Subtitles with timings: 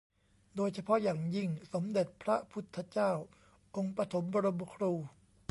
[0.55, 3.11] โดยเฉพาะอย่างยิ่ง สมเด็จพระพุทธเจ้า
[3.75, 4.91] องค์ปฐมบรมครู